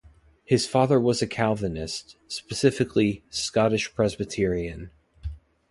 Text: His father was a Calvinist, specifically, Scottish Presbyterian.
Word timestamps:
His 0.43 0.65
father 0.65 0.99
was 0.99 1.21
a 1.21 1.27
Calvinist, 1.27 2.15
specifically, 2.27 3.23
Scottish 3.29 3.93
Presbyterian. 3.93 4.89